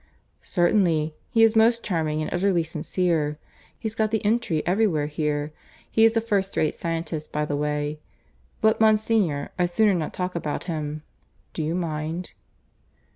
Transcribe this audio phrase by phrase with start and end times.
[0.47, 1.13] "Certainly.
[1.29, 3.37] He is most charming, and utterly sincere.
[3.77, 5.53] He's got the entree everywhere here.
[5.91, 7.99] He is a first rate scientist, by the way.
[8.61, 11.03] But, Monsignor, I'd sooner not talk about him.
[11.53, 12.31] Do you mind?"